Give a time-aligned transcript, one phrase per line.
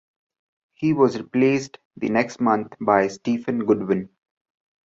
[0.73, 4.09] He was replaced the next month by Stephen Goodwin.